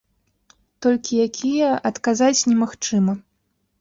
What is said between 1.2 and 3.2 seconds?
якія, адказаць немагчыма.